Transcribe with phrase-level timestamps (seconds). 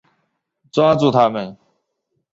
[0.71, 1.55] 抓住他们！